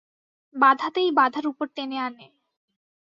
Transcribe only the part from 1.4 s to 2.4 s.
উপর টেনে আনে।